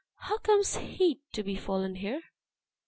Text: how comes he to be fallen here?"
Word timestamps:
how 0.15 0.39
comes 0.39 0.77
he 0.77 1.21
to 1.31 1.43
be 1.43 1.55
fallen 1.55 1.97
here?" 1.97 2.23